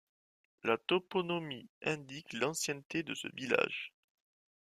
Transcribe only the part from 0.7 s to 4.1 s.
toponymie indique l'ancienneté de ce village.